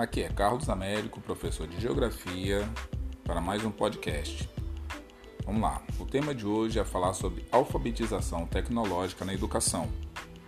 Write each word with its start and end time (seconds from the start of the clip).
Aqui 0.00 0.22
é 0.22 0.30
Carlos 0.30 0.66
Américo, 0.70 1.20
professor 1.20 1.66
de 1.66 1.78
Geografia, 1.78 2.66
para 3.22 3.38
mais 3.38 3.62
um 3.66 3.70
podcast. 3.70 4.48
Vamos 5.44 5.60
lá. 5.60 5.82
O 5.98 6.06
tema 6.06 6.34
de 6.34 6.46
hoje 6.46 6.78
é 6.78 6.84
falar 6.86 7.12
sobre 7.12 7.44
alfabetização 7.52 8.46
tecnológica 8.46 9.26
na 9.26 9.34
educação. 9.34 9.90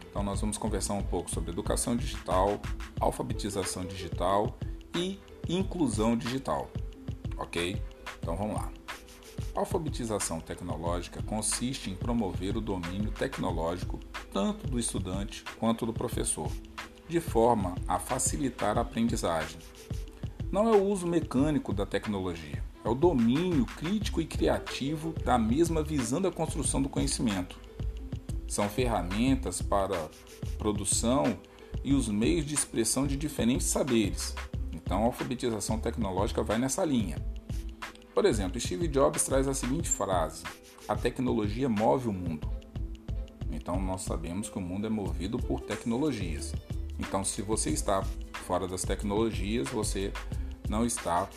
Então, 0.09 0.23
nós 0.23 0.41
vamos 0.41 0.56
conversar 0.56 0.95
um 0.95 1.02
pouco 1.02 1.30
sobre 1.30 1.50
educação 1.50 1.95
digital, 1.95 2.59
alfabetização 2.98 3.84
digital 3.84 4.56
e 4.96 5.20
inclusão 5.46 6.16
digital. 6.16 6.70
Ok? 7.37 7.77
Então, 8.20 8.34
vamos 8.34 8.56
lá. 8.56 8.73
Alfabetização 9.55 10.41
tecnológica 10.41 11.23
consiste 11.24 11.91
em 11.91 11.95
promover 11.95 12.56
o 12.56 12.60
domínio 12.62 13.10
tecnológico 13.10 14.00
tanto 14.32 14.66
do 14.66 14.78
estudante 14.78 15.45
quanto 15.60 15.84
do 15.84 15.92
professor, 15.92 16.50
de 17.12 17.21
forma 17.21 17.75
a 17.87 17.98
facilitar 17.98 18.79
a 18.79 18.80
aprendizagem. 18.80 19.59
Não 20.51 20.66
é 20.66 20.73
o 20.73 20.83
uso 20.83 21.07
mecânico 21.07 21.75
da 21.75 21.85
tecnologia, 21.85 22.65
é 22.83 22.88
o 22.88 22.95
domínio 22.95 23.66
crítico 23.66 24.19
e 24.19 24.25
criativo 24.25 25.12
da 25.23 25.37
mesma 25.37 25.83
visando 25.83 26.27
a 26.27 26.33
construção 26.33 26.80
do 26.80 26.88
conhecimento. 26.88 27.61
São 28.48 28.66
ferramentas 28.66 29.61
para 29.61 30.09
produção 30.57 31.38
e 31.85 31.93
os 31.93 32.09
meios 32.09 32.47
de 32.47 32.55
expressão 32.55 33.07
de 33.07 33.15
diferentes 33.15 33.66
saberes. 33.66 34.35
Então, 34.73 35.02
a 35.02 35.05
alfabetização 35.05 35.79
tecnológica 35.79 36.43
vai 36.43 36.57
nessa 36.57 36.83
linha. 36.83 37.16
Por 38.15 38.24
exemplo, 38.24 38.59
Steve 38.59 38.88
Jobs 38.88 39.23
traz 39.24 39.47
a 39.47 39.52
seguinte 39.52 39.88
frase: 39.88 40.45
A 40.88 40.97
tecnologia 40.97 41.69
move 41.69 42.09
o 42.09 42.13
mundo. 42.13 42.51
Então, 43.51 43.79
nós 43.79 44.01
sabemos 44.01 44.49
que 44.49 44.57
o 44.57 44.63
mundo 44.63 44.87
é 44.87 44.91
movido 44.91 45.37
por 45.38 45.60
tecnologias. 45.60 46.54
Então, 47.02 47.24
se 47.24 47.42
você 47.42 47.70
está 47.70 48.02
fora 48.46 48.68
das 48.68 48.82
tecnologias, 48.82 49.68
você 49.68 50.12
não 50.68 50.86
está 50.86 51.28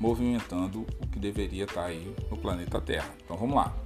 movimentando 0.00 0.86
o 1.00 1.06
que 1.06 1.18
deveria 1.18 1.64
estar 1.64 1.84
aí 1.84 2.14
no 2.30 2.36
planeta 2.36 2.80
Terra. 2.80 3.14
Então, 3.22 3.36
vamos 3.36 3.54
lá. 3.54 3.76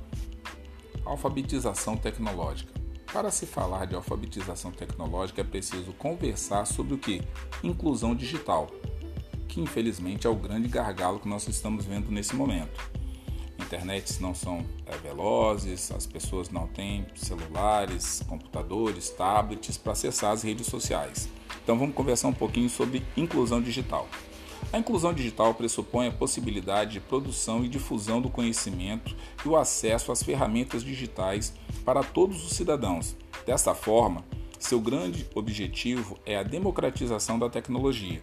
Alfabetização 1.04 1.96
tecnológica. 1.96 2.72
Para 3.12 3.30
se 3.30 3.44
falar 3.44 3.86
de 3.86 3.94
alfabetização 3.94 4.70
tecnológica 4.70 5.40
é 5.40 5.44
preciso 5.44 5.92
conversar 5.94 6.64
sobre 6.64 6.94
o 6.94 6.98
que? 6.98 7.22
Inclusão 7.62 8.14
digital, 8.14 8.68
que 9.48 9.60
infelizmente 9.60 10.26
é 10.26 10.30
o 10.30 10.36
grande 10.36 10.68
gargalo 10.68 11.18
que 11.18 11.28
nós 11.28 11.46
estamos 11.48 11.84
vendo 11.84 12.10
nesse 12.10 12.36
momento. 12.36 12.90
Internets 13.58 14.20
não 14.20 14.34
são 14.34 14.64
é, 14.86 14.96
velozes, 14.98 15.90
as 15.90 16.06
pessoas 16.06 16.50
não 16.50 16.66
têm 16.66 17.06
celulares, 17.14 18.22
computadores, 18.28 19.10
tablets 19.10 19.76
para 19.76 19.92
acessar 19.92 20.32
as 20.32 20.42
redes 20.42 20.66
sociais. 20.66 21.28
Então 21.62 21.78
vamos 21.78 21.94
conversar 21.94 22.28
um 22.28 22.32
pouquinho 22.32 22.70
sobre 22.70 23.04
inclusão 23.16 23.60
digital. 23.60 24.08
A 24.72 24.78
inclusão 24.78 25.12
digital 25.12 25.54
pressupõe 25.54 26.08
a 26.08 26.12
possibilidade 26.12 26.92
de 26.92 27.00
produção 27.00 27.64
e 27.64 27.68
difusão 27.68 28.20
do 28.20 28.30
conhecimento 28.30 29.14
e 29.44 29.48
o 29.48 29.56
acesso 29.56 30.10
às 30.10 30.22
ferramentas 30.22 30.82
digitais 30.82 31.52
para 31.84 32.02
todos 32.02 32.44
os 32.44 32.52
cidadãos. 32.52 33.16
Desta 33.44 33.74
forma, 33.74 34.24
seu 34.58 34.80
grande 34.80 35.28
objetivo 35.34 36.18
é 36.24 36.36
a 36.36 36.42
democratização 36.42 37.38
da 37.38 37.50
tecnologia 37.50 38.22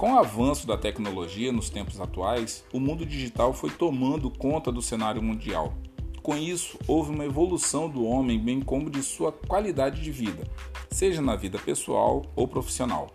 com 0.00 0.14
o 0.14 0.18
avanço 0.18 0.66
da 0.66 0.78
tecnologia 0.78 1.52
nos 1.52 1.68
tempos 1.68 2.00
atuais, 2.00 2.64
o 2.72 2.80
mundo 2.80 3.04
digital 3.04 3.52
foi 3.52 3.68
tomando 3.68 4.30
conta 4.30 4.72
do 4.72 4.80
cenário 4.80 5.22
mundial. 5.22 5.74
Com 6.22 6.36
isso, 6.36 6.78
houve 6.86 7.10
uma 7.10 7.24
evolução 7.24 7.88
do 7.88 8.04
homem, 8.04 8.38
bem 8.38 8.60
como 8.60 8.90
de 8.90 9.02
sua 9.02 9.32
qualidade 9.32 10.02
de 10.02 10.10
vida, 10.10 10.46
seja 10.90 11.22
na 11.22 11.34
vida 11.34 11.58
pessoal 11.58 12.22
ou 12.36 12.46
profissional. 12.46 13.08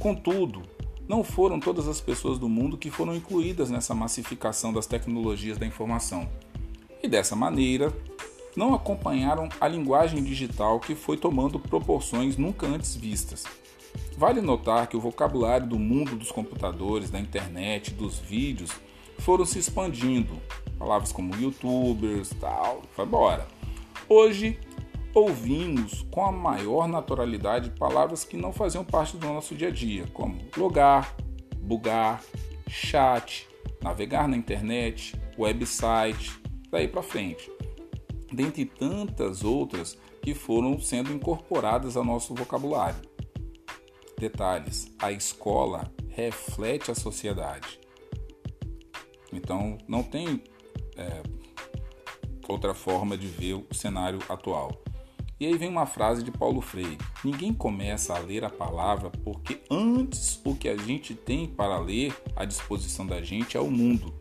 Contudo, 0.00 0.62
não 1.08 1.24
foram 1.24 1.58
todas 1.58 1.88
as 1.88 2.00
pessoas 2.00 2.38
do 2.38 2.48
mundo 2.48 2.78
que 2.78 2.88
foram 2.88 3.16
incluídas 3.16 3.68
nessa 3.68 3.94
massificação 3.94 4.72
das 4.72 4.86
tecnologias 4.86 5.58
da 5.58 5.66
informação. 5.66 6.28
E 7.02 7.08
dessa 7.08 7.34
maneira, 7.34 7.92
não 8.56 8.74
acompanharam 8.74 9.48
a 9.60 9.66
linguagem 9.66 10.22
digital 10.22 10.78
que 10.78 10.94
foi 10.94 11.16
tomando 11.16 11.58
proporções 11.58 12.36
nunca 12.36 12.66
antes 12.66 12.94
vistas. 12.94 13.44
Vale 14.16 14.40
notar 14.40 14.86
que 14.86 14.96
o 14.96 15.00
vocabulário 15.00 15.66
do 15.66 15.78
mundo 15.78 16.14
dos 16.14 16.30
computadores, 16.30 17.10
da 17.10 17.18
internet, 17.18 17.92
dos 17.92 18.18
vídeos 18.18 18.70
foram 19.18 19.44
se 19.44 19.58
expandindo. 19.58 20.40
Palavras 20.80 21.12
como 21.12 21.36
youtubers, 21.36 22.30
tal, 22.40 22.80
foi 22.96 23.04
embora. 23.04 23.46
Hoje 24.08 24.58
ouvimos 25.12 26.06
com 26.10 26.24
a 26.24 26.32
maior 26.32 26.88
naturalidade 26.88 27.68
palavras 27.78 28.24
que 28.24 28.34
não 28.34 28.50
faziam 28.50 28.82
parte 28.82 29.18
do 29.18 29.26
nosso 29.26 29.54
dia 29.54 29.68
a 29.68 29.70
dia, 29.70 30.06
como 30.14 30.40
logar, 30.56 31.14
bugar, 31.58 32.22
chat, 32.66 33.46
navegar 33.82 34.26
na 34.26 34.38
internet, 34.38 35.14
website, 35.36 36.40
daí 36.70 36.88
para 36.88 37.02
frente. 37.02 37.52
Dentre 38.32 38.64
tantas 38.64 39.44
outras 39.44 39.98
que 40.22 40.32
foram 40.32 40.80
sendo 40.80 41.12
incorporadas 41.12 41.94
ao 41.94 42.04
nosso 42.04 42.34
vocabulário. 42.34 43.02
Detalhes: 44.18 44.90
a 44.98 45.12
escola 45.12 45.92
reflete 46.08 46.90
a 46.90 46.94
sociedade. 46.94 47.78
Então, 49.30 49.76
não 49.86 50.02
tem 50.02 50.42
é, 51.00 51.22
outra 52.48 52.74
forma 52.74 53.16
de 53.16 53.26
ver 53.26 53.54
o 53.54 53.74
cenário 53.74 54.18
atual. 54.28 54.82
E 55.38 55.46
aí 55.46 55.56
vem 55.56 55.70
uma 55.70 55.86
frase 55.86 56.22
de 56.22 56.30
Paulo 56.30 56.60
Freire: 56.60 56.98
Ninguém 57.24 57.54
começa 57.54 58.14
a 58.14 58.18
ler 58.18 58.44
a 58.44 58.50
palavra 58.50 59.10
porque 59.24 59.60
antes 59.70 60.40
o 60.44 60.54
que 60.54 60.68
a 60.68 60.76
gente 60.76 61.14
tem 61.14 61.46
para 61.46 61.78
ler 61.78 62.14
à 62.36 62.44
disposição 62.44 63.06
da 63.06 63.22
gente 63.22 63.56
é 63.56 63.60
o 63.60 63.70
mundo. 63.70 64.12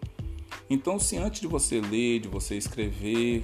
Então, 0.70 1.00
se 1.00 1.18
antes 1.18 1.42
de 1.42 1.48
você 1.48 1.82
ler, 1.82 2.20
de 2.20 2.28
você 2.28 2.56
escrever, 2.56 3.44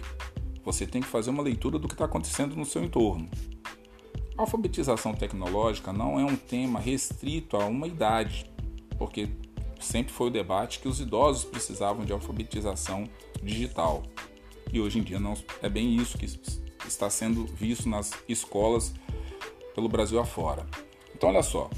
você 0.64 0.86
tem 0.86 1.02
que 1.02 1.08
fazer 1.08 1.32
uma 1.32 1.44
leitura 1.44 1.78
do 1.78 1.88
que 1.88 1.94
está 1.94 2.06
acontecendo 2.06 2.56
no 2.56 2.66
seu 2.66 2.84
entorno. 2.84 3.28
A 4.38 4.42
alfabetização 4.42 5.14
tecnológica 5.14 5.92
não 5.92 6.20
é 6.20 6.24
um 6.24 6.36
tema 6.36 6.80
restrito 6.80 7.58
a 7.58 7.66
uma 7.66 7.88
idade, 7.88 8.50
porque 8.98 9.30
sempre 9.80 10.14
foi 10.14 10.28
o 10.28 10.32
debate 10.32 10.80
que 10.80 10.88
os 10.88 11.00
idosos 11.00 11.44
precisavam 11.44 12.06
de 12.06 12.14
alfabetização 12.14 13.10
digital. 13.42 14.04
E 14.72 14.80
hoje 14.80 15.00
em 15.00 15.04
dia 15.04 15.20
não 15.20 15.34
é 15.62 15.70
bem 15.70 15.96
isso 15.96 16.18
que 16.18 16.26
está 16.88 17.10
sendo 17.10 17.46
visto 17.46 17.88
nas 17.88 18.12
escolas 18.28 18.94
pelo 19.74 19.90
Brasil 19.90 20.20
afora. 20.20 20.66
Então 21.14 21.30
olha 21.30 21.44
só. 21.44 21.70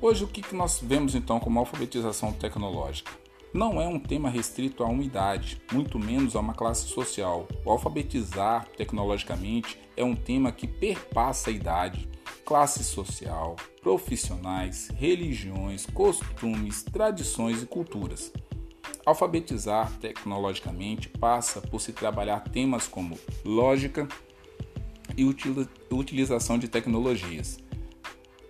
Hoje 0.00 0.24
o 0.24 0.28
que 0.28 0.54
nós 0.54 0.80
vemos 0.82 1.14
então 1.14 1.38
como 1.38 1.58
alfabetização 1.58 2.32
tecnológica? 2.32 3.22
não 3.52 3.80
é 3.80 3.86
um 3.86 3.98
tema 3.98 4.30
restrito 4.30 4.82
a 4.82 4.86
uma 4.86 5.02
idade, 5.02 5.60
muito 5.70 5.98
menos 5.98 6.34
a 6.34 6.40
uma 6.40 6.54
classe 6.54 6.88
social. 6.88 7.46
O 7.64 7.70
alfabetizar 7.70 8.66
tecnologicamente 8.76 9.78
é 9.96 10.02
um 10.02 10.16
tema 10.16 10.50
que 10.50 10.66
perpassa 10.66 11.50
a 11.50 11.52
idade, 11.52 12.08
classe 12.44 12.84
social, 12.84 13.56
profissionais, 13.82 14.88
religiões, 14.94 15.86
costumes, 15.86 16.82
tradições 16.82 17.62
e 17.62 17.66
culturas. 17.66 18.32
Alfabetizar 19.04 19.92
tecnologicamente 19.98 21.08
passa 21.08 21.60
por 21.60 21.80
se 21.80 21.92
trabalhar 21.92 22.40
temas 22.40 22.86
como 22.86 23.18
lógica 23.44 24.06
e 25.16 25.24
utilização 25.90 26.58
de 26.58 26.68
tecnologias. 26.68 27.58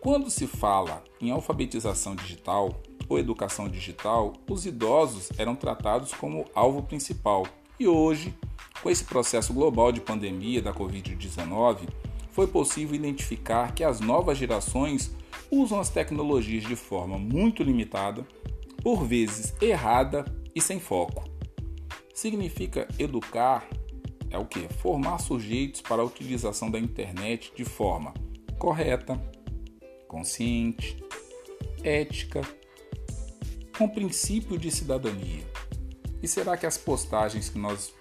Quando 0.00 0.30
se 0.30 0.46
fala 0.46 1.02
em 1.20 1.30
alfabetização 1.30 2.14
digital, 2.14 2.80
ou 3.08 3.18
educação 3.18 3.68
digital, 3.68 4.32
os 4.48 4.64
idosos 4.64 5.30
eram 5.38 5.54
tratados 5.54 6.12
como 6.12 6.46
alvo 6.54 6.82
principal. 6.82 7.46
E 7.78 7.86
hoje, 7.86 8.34
com 8.82 8.90
esse 8.90 9.04
processo 9.04 9.52
global 9.52 9.92
de 9.92 10.00
pandemia 10.00 10.62
da 10.62 10.72
Covid-19, 10.72 11.88
foi 12.32 12.46
possível 12.46 12.96
identificar 12.96 13.74
que 13.74 13.84
as 13.84 14.00
novas 14.00 14.36
gerações 14.36 15.14
usam 15.50 15.78
as 15.78 15.88
tecnologias 15.88 16.64
de 16.64 16.74
forma 16.74 17.18
muito 17.18 17.62
limitada, 17.62 18.26
por 18.82 19.04
vezes 19.04 19.54
errada 19.60 20.24
e 20.54 20.60
sem 20.60 20.80
foco. 20.80 21.24
Significa 22.12 22.88
educar 22.98 23.68
é 24.32 24.38
o 24.38 24.46
que? 24.46 24.66
Formar 24.80 25.18
sujeitos 25.18 25.82
para 25.82 26.00
a 26.00 26.04
utilização 26.04 26.70
da 26.70 26.78
internet 26.78 27.52
de 27.54 27.66
forma 27.66 28.14
correta, 28.58 29.20
consciente, 30.08 30.96
ética 31.84 32.40
com 33.76 33.86
princípio 33.88 34.56
de 34.56 34.70
cidadania. 34.70 35.44
E 36.22 36.28
será 36.28 36.56
que 36.56 36.64
as 36.64 36.78
postagens 36.78 37.50
que 37.50 37.58
nós 37.58 37.92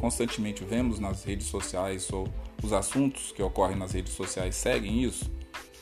constantemente 0.00 0.64
vemos 0.64 0.98
nas 0.98 1.22
redes 1.22 1.46
sociais 1.46 2.10
ou 2.12 2.26
os 2.62 2.72
assuntos 2.72 3.32
que 3.32 3.42
ocorrem 3.42 3.76
nas 3.76 3.92
redes 3.92 4.12
sociais 4.12 4.54
seguem 4.54 5.02
isso? 5.02 5.30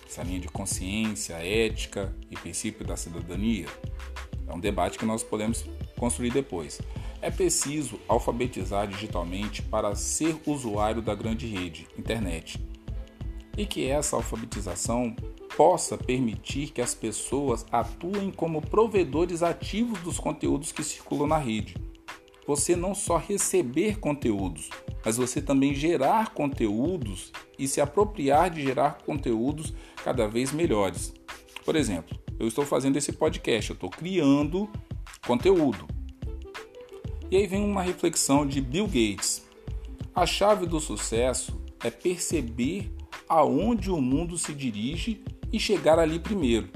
Essa 0.07 0.23
linha 0.23 0.41
de 0.41 0.49
consciência, 0.49 1.35
ética 1.35 2.15
e 2.31 2.37
princípio 2.37 2.85
da 2.85 2.97
cidadania? 2.97 3.67
É 4.49 4.53
um 4.53 4.59
debate 4.59 4.99
que 4.99 5.05
nós 5.05 5.23
podemos 5.23 5.65
construir 5.97 6.33
depois. 6.33 6.81
É 7.23 7.31
preciso 7.31 8.01
alfabetizar 8.09 8.89
digitalmente 8.89 9.63
para 9.63 9.95
ser 9.95 10.37
usuário 10.47 11.01
da 11.03 11.15
grande 11.15 11.47
rede, 11.47 11.87
internet. 11.97 12.59
e 13.57 13.67
que 13.67 13.87
essa 13.87 14.17
alfabetização 14.17 15.15
possa 15.57 15.99
permitir 15.99 16.71
que 16.71 16.81
as 16.81 16.95
pessoas 16.95 17.67
atuem 17.71 18.31
como 18.31 18.63
provedores 18.63 19.43
ativos 19.43 20.01
dos 20.01 20.19
conteúdos 20.19 20.73
que 20.73 20.83
circulam 20.83 21.27
na 21.27 21.37
rede. 21.37 21.77
Você 22.47 22.75
não 22.75 22.95
só 22.95 23.19
receber 23.19 23.99
conteúdos, 23.99 24.71
mas 25.05 25.17
você 25.17 25.41
também 25.41 25.75
gerar 25.75 26.35
conteúdos 26.35 27.33
e 27.59 27.67
se 27.67 27.81
apropriar 27.81 28.51
de 28.51 28.63
gerar 28.63 28.99
conteúdos 29.05 29.73
cada 30.05 30.27
vez 30.27 30.53
melhores. 30.53 31.13
Por 31.65 31.77
exemplo, 31.77 32.19
eu 32.39 32.49
estou 32.49 32.65
fazendo 32.65 32.97
esse 32.97 33.13
podcast, 33.13 33.71
eu 33.71 33.75
estou 33.75 33.91
criando 33.91 34.69
conteúdo. 35.27 35.87
E 37.31 37.37
aí 37.37 37.47
vem 37.47 37.63
uma 37.63 37.83
reflexão 37.83 38.47
de 38.47 38.61
Bill 38.61 38.87
Gates. 38.87 39.47
A 40.15 40.27
chave 40.27 40.67
do 40.67 40.81
sucesso 40.81 41.61
é 41.85 41.91
perceber 41.91 42.93
aonde 43.29 43.91
o 43.91 44.01
mundo 44.01 44.37
se 44.37 44.53
dirige 44.53 45.23
e 45.53 45.61
chegar 45.61 45.99
ali 45.99 46.19
primeiro. 46.19 46.69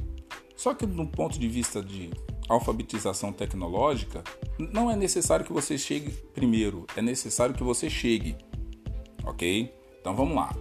Só 0.56 0.72
que 0.72 0.86
do 0.86 1.06
ponto 1.06 1.38
de 1.38 1.48
vista 1.48 1.82
de 1.82 2.10
alfabetização 2.48 3.32
tecnológica, 3.32 4.22
não 4.58 4.90
é 4.90 4.96
necessário 4.96 5.44
que 5.44 5.52
você 5.52 5.78
chegue 5.78 6.10
primeiro, 6.34 6.86
é 6.96 7.02
necessário 7.02 7.54
que 7.54 7.62
você 7.62 7.88
chegue. 7.88 8.36
Ok? 9.24 9.72
Então 10.00 10.14
vamos 10.14 10.36
lá. 10.36 10.54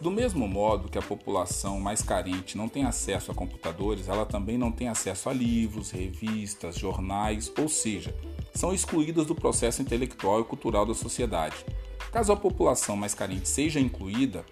Do 0.00 0.10
mesmo 0.10 0.48
modo 0.48 0.88
que 0.88 0.96
a 0.96 1.02
população 1.02 1.78
mais 1.78 2.00
carente 2.02 2.56
não 2.56 2.68
tem 2.68 2.84
acesso 2.84 3.30
a 3.30 3.34
computadores, 3.34 4.08
ela 4.08 4.24
também 4.24 4.56
não 4.56 4.72
tem 4.72 4.88
acesso 4.88 5.28
a 5.28 5.32
livros, 5.32 5.90
revistas, 5.90 6.76
jornais, 6.76 7.52
ou 7.58 7.68
seja, 7.68 8.14
são 8.54 8.72
excluídas 8.72 9.26
do 9.26 9.34
processo 9.34 9.82
intelectual 9.82 10.40
e 10.40 10.44
cultural 10.44 10.86
da 10.86 10.94
sociedade. 10.94 11.66
Caso 12.10 12.32
a 12.32 12.36
população 12.36 12.96
mais 12.96 13.14
carente 13.14 13.46
seja 13.46 13.78
incluída, 13.78 14.44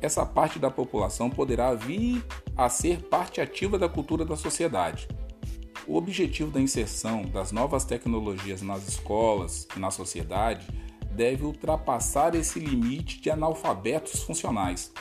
essa 0.00 0.24
parte 0.24 0.58
da 0.58 0.70
população 0.70 1.28
poderá 1.28 1.74
vir 1.74 2.24
a 2.56 2.68
ser 2.68 3.02
parte 3.02 3.42
ativa 3.42 3.78
da 3.78 3.88
cultura 3.88 4.24
da 4.24 4.36
sociedade. 4.36 5.06
O 5.86 5.96
objetivo 5.96 6.50
da 6.50 6.60
inserção 6.60 7.22
das 7.22 7.52
novas 7.52 7.84
tecnologias 7.84 8.62
nas 8.62 8.88
escolas 8.88 9.68
e 9.76 9.78
na 9.78 9.90
sociedade 9.90 10.66
deve 11.12 11.44
ultrapassar 11.44 12.34
esse 12.34 12.58
limite 12.58 13.20
de 13.20 13.30
analfabetos 13.30 14.22
funcionais, 14.22 14.92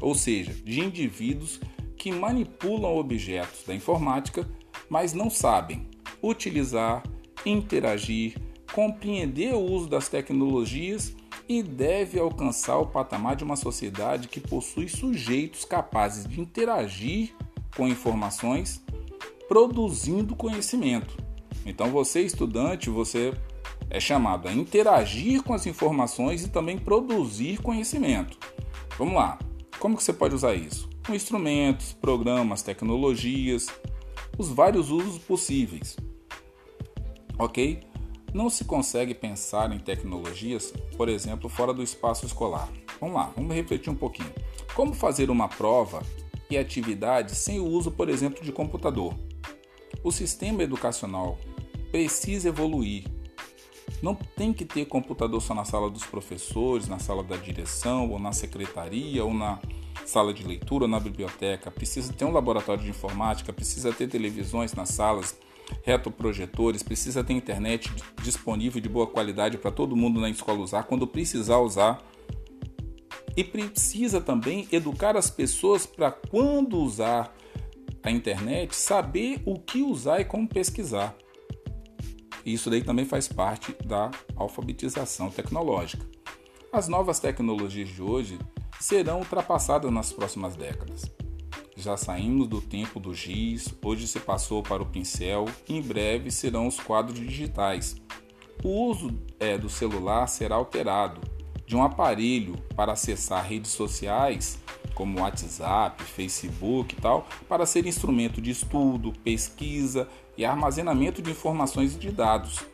ou 0.00 0.14
seja, 0.14 0.52
de 0.52 0.80
indivíduos 0.80 1.60
que 1.96 2.12
manipulam 2.12 2.96
objetos 2.96 3.64
da 3.64 3.74
informática, 3.74 4.48
mas 4.88 5.12
não 5.12 5.30
sabem 5.30 5.88
utilizar, 6.22 7.02
interagir, 7.44 8.38
compreender 8.72 9.54
o 9.54 9.60
uso 9.60 9.88
das 9.88 10.08
tecnologias 10.08 11.16
e 11.48 11.62
deve 11.62 12.18
alcançar 12.18 12.78
o 12.78 12.86
patamar 12.86 13.36
de 13.36 13.44
uma 13.44 13.56
sociedade 13.56 14.28
que 14.28 14.40
possui 14.40 14.88
sujeitos 14.88 15.64
capazes 15.64 16.26
de 16.28 16.40
interagir 16.40 17.34
com 17.76 17.88
informações, 17.88 18.82
produzindo 19.48 20.36
conhecimento. 20.36 21.16
Então, 21.64 21.90
você 21.90 22.20
estudante, 22.22 22.90
você 22.90 23.32
é 23.88 24.00
chamado 24.00 24.48
a 24.48 24.52
interagir 24.52 25.42
com 25.42 25.52
as 25.52 25.66
informações 25.66 26.44
e 26.44 26.48
também 26.48 26.78
produzir 26.78 27.58
conhecimento. 27.58 28.38
Vamos 28.98 29.14
lá. 29.14 29.38
Como 29.78 29.96
que 29.96 30.02
você 30.02 30.12
pode 30.12 30.34
usar 30.34 30.54
isso? 30.54 30.88
Com 31.06 31.14
instrumentos, 31.14 31.92
programas, 31.92 32.62
tecnologias, 32.62 33.66
os 34.38 34.48
vários 34.48 34.90
usos 34.90 35.18
possíveis. 35.18 35.96
OK? 37.38 37.80
Não 38.32 38.50
se 38.50 38.64
consegue 38.64 39.14
pensar 39.14 39.72
em 39.72 39.78
tecnologias, 39.78 40.72
por 40.96 41.08
exemplo, 41.08 41.48
fora 41.48 41.72
do 41.72 41.82
espaço 41.82 42.26
escolar. 42.26 42.68
Vamos 43.00 43.16
lá, 43.16 43.32
vamos 43.36 43.54
refletir 43.54 43.90
um 43.90 43.94
pouquinho. 43.94 44.32
Como 44.74 44.92
fazer 44.92 45.30
uma 45.30 45.48
prova 45.48 46.02
e 46.50 46.56
atividade 46.56 47.34
sem 47.34 47.60
o 47.60 47.66
uso, 47.66 47.90
por 47.90 48.08
exemplo, 48.08 48.42
de 48.42 48.52
computador? 48.52 49.14
O 50.02 50.12
sistema 50.12 50.62
educacional 50.62 51.38
precisa 51.90 52.48
evoluir. 52.48 53.04
Não 54.02 54.14
tem 54.14 54.52
que 54.52 54.64
ter 54.64 54.84
computador 54.84 55.40
só 55.40 55.54
na 55.54 55.64
sala 55.64 55.88
dos 55.88 56.04
professores, 56.04 56.88
na 56.88 56.98
sala 56.98 57.22
da 57.22 57.36
direção, 57.36 58.10
ou 58.10 58.18
na 58.18 58.32
secretaria, 58.32 59.24
ou 59.24 59.32
na 59.32 59.58
sala 60.04 60.34
de 60.34 60.46
leitura, 60.46 60.84
ou 60.84 60.88
na 60.88 61.00
biblioteca. 61.00 61.70
Precisa 61.70 62.12
ter 62.12 62.24
um 62.24 62.32
laboratório 62.32 62.82
de 62.82 62.90
informática, 62.90 63.52
precisa 63.52 63.92
ter 63.92 64.08
televisões 64.08 64.74
nas 64.74 64.90
salas, 64.90 65.36
retroprojetores, 65.82 66.82
precisa 66.82 67.24
ter 67.24 67.32
internet 67.32 67.90
disponível 68.22 68.80
de 68.80 68.88
boa 68.88 69.06
qualidade 69.06 69.58
para 69.58 69.70
todo 69.70 69.96
mundo 69.96 70.20
na 70.20 70.30
escola 70.30 70.58
usar 70.60 70.84
quando 70.84 71.06
precisar 71.06 71.58
usar. 71.58 72.02
E 73.36 73.44
precisa 73.44 74.20
também 74.20 74.66
educar 74.72 75.16
as 75.16 75.30
pessoas 75.30 75.84
para 75.84 76.10
quando 76.10 76.78
usar 76.78 77.34
a 78.06 78.12
internet, 78.12 78.74
saber 78.74 79.42
o 79.44 79.58
que 79.58 79.82
usar 79.82 80.20
e 80.20 80.24
como 80.24 80.48
pesquisar. 80.48 81.14
Isso 82.44 82.70
daí 82.70 82.82
também 82.82 83.04
faz 83.04 83.26
parte 83.26 83.74
da 83.84 84.12
alfabetização 84.36 85.28
tecnológica. 85.28 86.06
As 86.72 86.86
novas 86.86 87.18
tecnologias 87.18 87.88
de 87.88 88.00
hoje 88.00 88.38
serão 88.78 89.18
ultrapassadas 89.18 89.90
nas 89.90 90.12
próximas 90.12 90.54
décadas. 90.54 91.10
Já 91.76 91.96
saímos 91.96 92.46
do 92.46 92.60
tempo 92.60 93.00
do 93.00 93.12
giz, 93.12 93.74
hoje 93.84 94.06
se 94.06 94.20
passou 94.20 94.62
para 94.62 94.82
o 94.82 94.86
pincel 94.86 95.46
em 95.68 95.82
breve 95.82 96.30
serão 96.30 96.68
os 96.68 96.78
quadros 96.78 97.18
digitais. 97.18 97.96
O 98.62 98.68
uso 98.88 99.10
é, 99.40 99.58
do 99.58 99.68
celular 99.68 100.28
será 100.28 100.54
alterado 100.54 101.20
de 101.66 101.74
um 101.74 101.82
aparelho 101.82 102.54
para 102.76 102.92
acessar 102.92 103.44
redes 103.44 103.72
sociais 103.72 104.58
como 104.96 105.20
WhatsApp, 105.20 106.02
Facebook 106.02 106.94
e 106.96 107.00
tal, 107.00 107.28
para 107.46 107.66
ser 107.66 107.86
instrumento 107.86 108.40
de 108.40 108.50
estudo, 108.50 109.12
pesquisa 109.22 110.08
e 110.36 110.44
armazenamento 110.44 111.20
de 111.20 111.30
informações 111.30 111.94
e 111.94 111.98
de 111.98 112.10
dados 112.10 112.64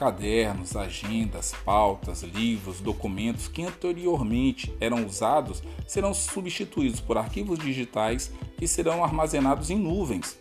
cadernos, 0.00 0.76
agendas, 0.76 1.52
pautas, 1.62 2.22
livros, 2.22 2.80
documentos 2.80 3.48
que 3.48 3.62
anteriormente 3.62 4.74
eram 4.80 5.04
usados 5.04 5.62
serão 5.86 6.14
substituídos 6.14 7.00
por 7.00 7.18
arquivos 7.18 7.58
digitais 7.58 8.32
que 8.56 8.66
serão 8.66 9.04
armazenados 9.04 9.68
em 9.68 9.78
nuvens. 9.78 10.38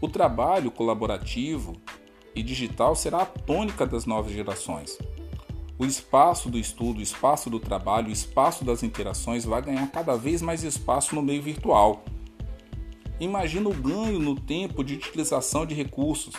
O 0.00 0.08
trabalho 0.08 0.70
colaborativo 0.70 1.72
e 2.32 2.44
digital 2.44 2.94
será 2.94 3.22
a 3.22 3.26
tônica 3.26 3.84
das 3.84 4.06
novas 4.06 4.30
gerações. 4.30 4.96
O 5.78 5.84
espaço 5.84 6.48
do 6.48 6.58
estudo, 6.58 7.00
o 7.00 7.02
espaço 7.02 7.50
do 7.50 7.58
trabalho, 7.58 8.08
o 8.08 8.12
espaço 8.12 8.64
das 8.64 8.82
interações 8.82 9.44
vai 9.44 9.62
ganhar 9.62 9.90
cada 9.90 10.16
vez 10.16 10.42
mais 10.42 10.62
espaço 10.62 11.14
no 11.14 11.22
meio 11.22 11.42
virtual. 11.42 12.04
Imagina 13.18 13.68
o 13.68 13.74
ganho 13.74 14.18
no 14.18 14.38
tempo 14.38 14.84
de 14.84 14.94
utilização 14.94 15.64
de 15.64 15.74
recursos 15.74 16.34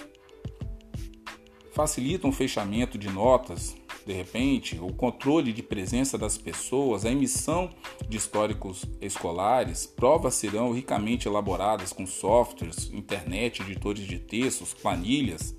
facilitam 1.73 2.29
o 2.29 2.33
fechamento 2.33 2.97
de 2.97 3.09
notas, 3.09 3.75
de 4.05 4.13
repente, 4.13 4.77
o 4.81 4.93
controle 4.93 5.53
de 5.53 5.63
presença 5.63 6.17
das 6.17 6.37
pessoas, 6.37 7.05
a 7.05 7.11
emissão 7.11 7.69
de 8.07 8.17
históricos 8.17 8.85
escolares, 9.01 9.87
provas 9.87 10.35
serão 10.35 10.71
ricamente 10.71 11.27
elaboradas 11.27 11.93
com 11.93 12.05
softwares, 12.05 12.91
internet, 12.93 13.61
editores 13.61 14.05
de 14.05 14.19
textos, 14.19 14.73
planilhas. 14.73 15.55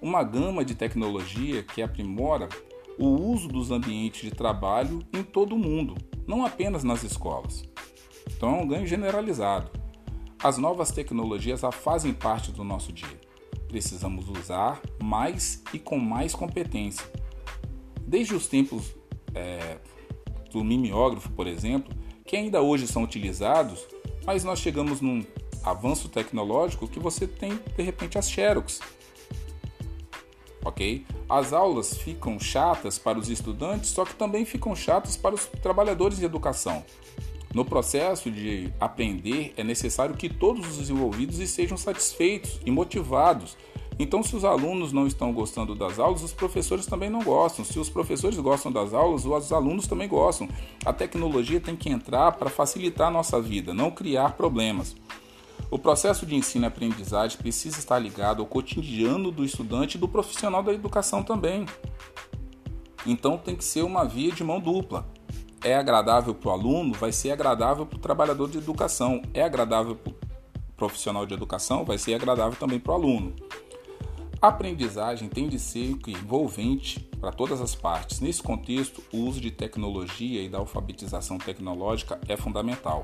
Uma 0.00 0.22
gama 0.22 0.64
de 0.64 0.74
tecnologia 0.74 1.62
que 1.62 1.82
aprimora 1.82 2.48
o 2.98 3.06
uso 3.06 3.48
dos 3.48 3.70
ambientes 3.70 4.22
de 4.22 4.30
trabalho 4.30 5.00
em 5.12 5.22
todo 5.22 5.54
o 5.54 5.58
mundo, 5.58 5.94
não 6.26 6.44
apenas 6.44 6.82
nas 6.82 7.02
escolas. 7.02 7.64
Então 8.36 8.56
é 8.56 8.62
um 8.62 8.66
ganho 8.66 8.86
generalizado. 8.86 9.70
As 10.42 10.58
novas 10.58 10.90
tecnologias 10.90 11.60
já 11.60 11.72
fazem 11.72 12.12
parte 12.12 12.52
do 12.52 12.62
nosso 12.62 12.92
dia 12.92 13.26
precisamos 13.66 14.28
usar 14.28 14.80
mais 15.02 15.62
e 15.72 15.78
com 15.78 15.98
mais 15.98 16.34
competência. 16.34 17.04
Desde 18.00 18.34
os 18.34 18.46
tempos 18.46 18.94
é, 19.34 19.78
do 20.50 20.64
mimeógrafo, 20.64 21.30
por 21.32 21.46
exemplo, 21.46 21.94
que 22.24 22.36
ainda 22.36 22.62
hoje 22.62 22.86
são 22.86 23.02
utilizados, 23.02 23.86
mas 24.24 24.44
nós 24.44 24.60
chegamos 24.60 25.00
num 25.00 25.24
avanço 25.62 26.08
tecnológico 26.08 26.88
que 26.88 26.98
você 26.98 27.26
tem 27.26 27.58
de 27.76 27.82
repente 27.82 28.16
as 28.16 28.30
Xerox. 28.30 28.80
Ok? 30.66 31.06
As 31.28 31.52
aulas 31.52 31.96
ficam 31.96 32.40
chatas 32.40 32.98
para 32.98 33.16
os 33.16 33.28
estudantes, 33.28 33.90
só 33.90 34.04
que 34.04 34.16
também 34.16 34.44
ficam 34.44 34.74
chatas 34.74 35.16
para 35.16 35.32
os 35.32 35.46
trabalhadores 35.46 36.18
de 36.18 36.24
educação. 36.24 36.84
No 37.54 37.64
processo 37.64 38.32
de 38.32 38.72
aprender, 38.80 39.54
é 39.56 39.62
necessário 39.62 40.16
que 40.16 40.28
todos 40.28 40.76
os 40.76 40.90
envolvidos 40.90 41.38
estejam 41.38 41.76
satisfeitos 41.76 42.60
e 42.66 42.70
motivados. 42.72 43.56
Então, 43.96 44.24
se 44.24 44.34
os 44.34 44.44
alunos 44.44 44.92
não 44.92 45.06
estão 45.06 45.32
gostando 45.32 45.72
das 45.72 46.00
aulas, 46.00 46.24
os 46.24 46.32
professores 46.32 46.84
também 46.84 47.08
não 47.08 47.22
gostam. 47.22 47.64
Se 47.64 47.78
os 47.78 47.88
professores 47.88 48.36
gostam 48.40 48.72
das 48.72 48.92
aulas, 48.92 49.24
os 49.24 49.52
alunos 49.52 49.86
também 49.86 50.08
gostam. 50.08 50.48
A 50.84 50.92
tecnologia 50.92 51.60
tem 51.60 51.76
que 51.76 51.88
entrar 51.88 52.32
para 52.32 52.50
facilitar 52.50 53.06
a 53.06 53.12
nossa 53.12 53.40
vida, 53.40 53.72
não 53.72 53.92
criar 53.92 54.32
problemas. 54.36 54.96
O 55.70 55.78
processo 55.78 56.24
de 56.24 56.34
ensino 56.34 56.64
e 56.64 56.68
aprendizagem 56.68 57.38
precisa 57.38 57.78
estar 57.78 57.98
ligado 57.98 58.40
ao 58.40 58.46
cotidiano 58.46 59.30
do 59.30 59.44
estudante 59.44 59.96
e 59.96 60.00
do 60.00 60.08
profissional 60.08 60.62
da 60.62 60.72
educação 60.72 61.22
também. 61.22 61.66
Então, 63.04 63.36
tem 63.38 63.56
que 63.56 63.64
ser 63.64 63.82
uma 63.82 64.04
via 64.04 64.32
de 64.32 64.44
mão 64.44 64.60
dupla 64.60 65.06
é 65.66 65.74
agradável 65.74 66.32
para 66.32 66.48
o 66.48 66.52
aluno, 66.52 66.94
vai 66.94 67.10
ser 67.10 67.32
agradável 67.32 67.84
para 67.84 67.96
o 67.96 68.00
trabalhador 68.00 68.48
de 68.48 68.58
educação. 68.58 69.20
É 69.34 69.42
agradável 69.42 69.96
para 69.96 70.12
o 70.12 70.16
profissional 70.76 71.26
de 71.26 71.34
educação, 71.34 71.84
vai 71.84 71.98
ser 71.98 72.14
agradável 72.14 72.56
também 72.56 72.78
para 72.78 72.92
o 72.92 72.94
aluno. 72.94 73.34
A 74.40 74.48
aprendizagem 74.48 75.28
tem 75.28 75.48
de 75.48 75.58
ser 75.58 75.96
envolvente 76.06 77.00
para 77.20 77.32
todas 77.32 77.60
as 77.60 77.74
partes. 77.74 78.20
Nesse 78.20 78.42
contexto, 78.42 79.02
o 79.12 79.18
uso 79.18 79.40
de 79.40 79.50
tecnologia 79.50 80.40
e 80.40 80.48
da 80.48 80.58
alfabetização 80.58 81.36
tecnológica 81.36 82.20
é 82.28 82.36
fundamental. 82.36 83.02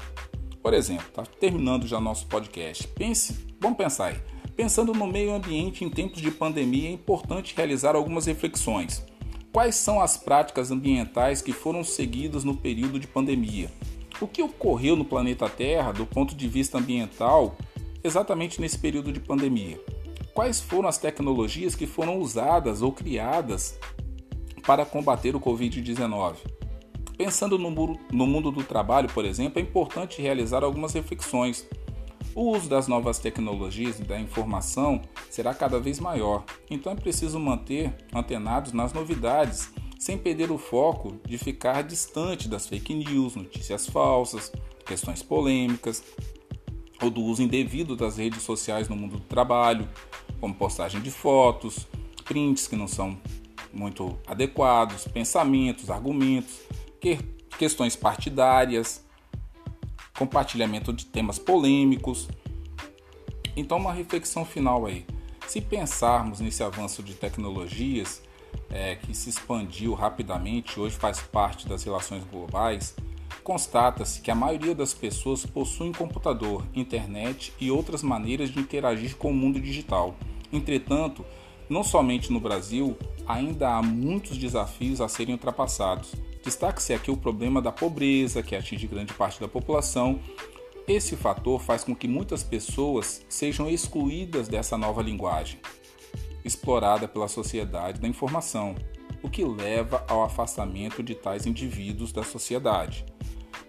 Por 0.63 0.73
exemplo, 0.75 1.07
está 1.09 1.25
terminando 1.25 1.89
já 1.89 2.01
nosso 2.01 2.27
podcast. 2.27 2.87
Pense, 2.89 3.47
vamos 3.61 3.77
pensar 3.77 4.07
aí. 4.07 4.17
Pensando 4.55 4.95
no 4.95 5.07
meio 5.09 5.35
ambiente 5.35 5.85
em 5.85 5.91
tempos 5.91 6.23
de 6.23 6.31
pandemia, 6.31 6.89
é 6.89 6.93
importante 6.93 7.55
realizar 7.57 7.97
algumas 7.97 8.27
reflexões. 8.27 9.05
Quais 9.53 9.75
são 9.75 10.01
as 10.01 10.17
práticas 10.17 10.71
ambientais 10.71 11.43
que 11.43 11.53
foram 11.53 11.83
seguidas 11.83 12.45
no 12.45 12.57
período 12.57 13.01
de 13.01 13.09
pandemia? 13.09 13.71
O 14.21 14.29
que 14.29 14.41
ocorreu 14.41 14.95
no 14.95 15.05
planeta 15.05 15.49
Terra 15.49 15.91
do 15.91 16.07
ponto 16.07 16.35
de 16.35 16.47
vista 16.47 16.79
ambiental 16.79 17.57
exatamente 18.05 18.61
nesse 18.61 18.79
período 18.79 19.11
de 19.11 19.19
pandemia? 19.19 19.81
Quais 20.33 20.61
foram 20.61 20.89
as 20.89 20.97
tecnologias 20.97 21.75
que 21.75 21.87
foram 21.87 22.21
usadas 22.21 22.83
ou 22.83 22.93
criadas 22.93 23.79
para 24.65 24.87
combater 24.87 25.35
o 25.35 25.41
Covid-19? 25.41 26.37
Pensando 27.25 27.57
no 27.57 28.27
mundo 28.27 28.51
do 28.51 28.65
trabalho, 28.65 29.09
por 29.09 29.25
exemplo, 29.25 29.61
é 29.61 29.63
importante 29.63 30.21
realizar 30.21 30.65
algumas 30.65 30.93
reflexões. 30.93 31.65
O 32.35 32.51
uso 32.51 32.69
das 32.69 32.89
novas 32.89 33.21
tecnologias 33.21 34.01
e 34.01 34.03
da 34.03 34.19
informação 34.19 35.01
será 35.31 35.55
cada 35.55 35.79
vez 35.79 36.01
maior, 36.01 36.45
então 36.69 36.91
é 36.91 36.97
preciso 36.97 37.39
manter 37.39 37.95
antenados 38.13 38.73
nas 38.73 38.93
novidades, 38.93 39.71
sem 40.01 40.19
perder 40.19 40.51
o 40.51 40.59
foco 40.59 41.17
de 41.25 41.39
ficar 41.39 41.83
distante 41.83 42.49
das 42.49 42.67
fake 42.67 42.93
news, 42.93 43.37
notícias 43.37 43.87
falsas, 43.87 44.51
questões 44.85 45.23
polêmicas 45.23 46.03
ou 47.01 47.09
do 47.09 47.21
uso 47.21 47.41
indevido 47.41 47.95
das 47.95 48.17
redes 48.17 48.43
sociais 48.43 48.89
no 48.89 48.97
mundo 48.97 49.19
do 49.19 49.25
trabalho, 49.25 49.89
como 50.41 50.53
postagem 50.53 51.01
de 51.01 51.13
fotos, 51.13 51.87
prints 52.25 52.67
que 52.67 52.75
não 52.75 52.89
são 52.89 53.17
muito 53.73 54.19
adequados, 54.27 55.07
pensamentos, 55.07 55.89
argumentos, 55.89 56.61
questões 57.59 57.97
partidárias, 57.97 59.05
compartilhamento 60.17 60.93
de 60.93 61.07
temas 61.07 61.39
polêmicos. 61.39 62.29
Então, 63.57 63.79
uma 63.79 63.93
reflexão 63.93 64.45
final 64.45 64.87
aí. 64.87 65.05
Se 65.47 65.61
pensarmos 65.61 66.41
nesse 66.41 66.63
avanço 66.63 67.03
de 67.03 67.15
tecnologias 67.15 68.23
é, 68.71 68.97
que 68.97 69.15
se 69.15 69.29
expandiu 69.29 69.95
rapidamente, 69.95 70.79
hoje 70.81 70.97
faz 70.97 71.21
parte 71.21 71.69
das 71.69 71.83
relações 71.83 72.25
globais, 72.25 72.95
constata-se 73.43 74.21
que 74.21 74.31
a 74.31 74.35
maioria 74.35 74.75
das 74.75 74.95
pessoas 74.95 75.45
possuem 75.45 75.93
computador, 75.93 76.65
internet 76.75 77.53
e 77.61 77.71
outras 77.71 78.03
maneiras 78.03 78.51
de 78.51 78.61
interagir 78.61 79.17
com 79.17 79.31
o 79.31 79.35
mundo 79.35 79.61
digital. 79.61 80.15
Entretanto, 80.53 81.25
não 81.69 81.83
somente 81.83 82.33
no 82.33 82.41
Brasil, 82.41 82.97
ainda 83.27 83.75
há 83.75 83.83
muitos 83.83 84.37
desafios 84.39 85.01
a 85.01 85.09
serem 85.09 85.35
ultrapassados. 85.35 86.13
Destaque-se 86.43 86.93
aqui 86.93 87.11
o 87.11 87.17
problema 87.17 87.63
da 87.63 87.71
pobreza, 87.71 88.43
que 88.43 88.57
atinge 88.57 88.89
grande 88.89 89.15
parte 89.15 89.41
da 89.41 89.47
população. 89.47 90.21
Esse 90.89 91.15
fator 91.17 91.61
faz 91.61 91.85
com 91.85 91.95
que 91.95 92.09
muitas 92.09 92.43
pessoas 92.43 93.25
sejam 93.29 93.71
excluídas 93.71 94.49
dessa 94.49 94.77
nova 94.77 95.01
linguagem, 95.01 95.61
explorada 96.45 97.07
pela 97.07 97.29
sociedade 97.29 98.01
da 98.01 98.09
informação, 98.09 98.75
o 99.23 99.31
que 99.31 99.45
leva 99.45 100.05
ao 100.09 100.25
afastamento 100.25 101.01
de 101.01 101.15
tais 101.15 101.47
indivíduos 101.47 102.13
da 102.13 102.25
sociedade. 102.25 103.07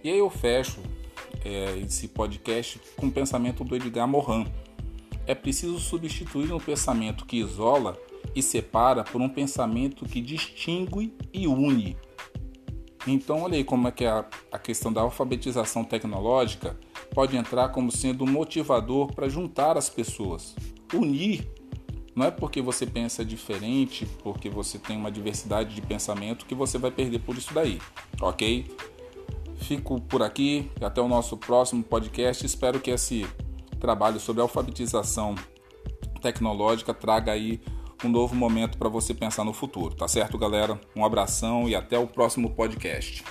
E 0.02 0.10
aí 0.10 0.18
eu 0.18 0.28
fecho 0.28 0.80
é, 1.44 1.78
esse 1.78 2.08
podcast 2.08 2.80
com 2.96 3.06
o 3.06 3.12
pensamento 3.12 3.62
do 3.62 3.76
Edgar 3.76 4.08
Morin. 4.08 4.48
É 5.26 5.34
preciso 5.34 5.78
substituir 5.78 6.52
um 6.52 6.58
pensamento 6.58 7.24
que 7.24 7.36
isola 7.36 7.96
e 8.34 8.42
separa 8.42 9.04
por 9.04 9.20
um 9.20 9.28
pensamento 9.28 10.04
que 10.04 10.20
distingue 10.20 11.14
e 11.32 11.46
une 11.46 11.96
então, 13.06 13.42
olha 13.42 13.56
aí 13.56 13.64
como 13.64 13.88
é 13.88 13.90
que 13.90 14.04
a, 14.04 14.24
a 14.50 14.58
questão 14.58 14.92
da 14.92 15.00
alfabetização 15.02 15.84
tecnológica 15.84 16.76
pode 17.12 17.36
entrar 17.36 17.68
como 17.68 17.92
sendo 17.92 18.24
um 18.24 18.30
motivador 18.30 19.12
para 19.14 19.28
juntar 19.28 19.76
as 19.76 19.88
pessoas. 19.88 20.54
Unir 20.92 21.46
não 22.14 22.26
é 22.26 22.30
porque 22.30 22.62
você 22.62 22.86
pensa 22.86 23.24
diferente, 23.24 24.06
porque 24.22 24.48
você 24.48 24.78
tem 24.78 24.96
uma 24.96 25.10
diversidade 25.10 25.74
de 25.74 25.82
pensamento 25.82 26.46
que 26.46 26.54
você 26.54 26.78
vai 26.78 26.90
perder 26.90 27.18
por 27.18 27.36
isso 27.36 27.52
daí, 27.52 27.80
ok? 28.20 28.64
Fico 29.56 30.00
por 30.00 30.22
aqui, 30.22 30.70
até 30.80 31.00
o 31.00 31.08
nosso 31.08 31.36
próximo 31.36 31.82
podcast. 31.82 32.46
Espero 32.46 32.78
que 32.78 32.90
esse 32.90 33.26
trabalho 33.80 34.20
sobre 34.20 34.42
alfabetização 34.42 35.34
tecnológica 36.22 36.94
traga 36.94 37.32
aí 37.32 37.60
um 38.06 38.10
novo 38.10 38.34
momento 38.34 38.78
para 38.78 38.88
você 38.88 39.14
pensar 39.14 39.44
no 39.44 39.52
futuro, 39.52 39.94
tá 39.94 40.06
certo, 40.06 40.38
galera? 40.38 40.80
Um 40.94 41.04
abração 41.04 41.68
e 41.68 41.74
até 41.74 41.98
o 41.98 42.06
próximo 42.06 42.50
podcast. 42.50 43.24